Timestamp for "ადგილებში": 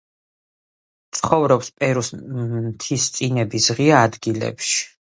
4.11-4.85